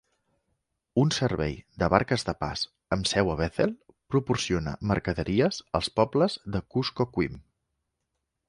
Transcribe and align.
Un 1.01 1.11
servei 1.17 1.53
de 1.83 1.89
barques 1.95 2.25
de 2.29 2.35
pas 2.39 2.63
amb 2.97 3.11
seu 3.11 3.31
a 3.33 3.37
Bethel 3.43 3.75
proporciona 4.15 4.75
mercaderies 4.93 5.63
als 5.81 5.95
pobles 6.01 6.41
de 6.57 6.67
Kuskokwim. 6.77 7.39